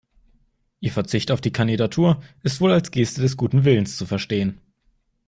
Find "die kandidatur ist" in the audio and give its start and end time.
1.41-2.59